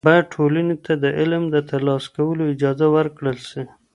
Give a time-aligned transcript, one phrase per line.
[0.07, 3.63] باید ټولني ته د علم تر لاسه کولو اجازه ورکړل سي.